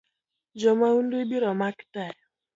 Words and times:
Jo 0.63 0.71
maundu 0.79 1.15
ibiro 1.25 1.51
mak 1.59 1.77
tee 1.93 2.15